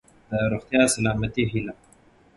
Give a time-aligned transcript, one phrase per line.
[0.29, 1.81] د روغتیا ،سلامتۍ هيله.💡